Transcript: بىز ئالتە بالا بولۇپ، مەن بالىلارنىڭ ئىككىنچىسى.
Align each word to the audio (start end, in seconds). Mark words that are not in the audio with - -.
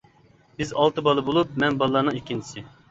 بىز 0.61 0.71
ئالتە 0.79 1.03
بالا 1.09 1.27
بولۇپ، 1.29 1.55
مەن 1.65 1.81
بالىلارنىڭ 1.85 2.21
ئىككىنچىسى. 2.23 2.71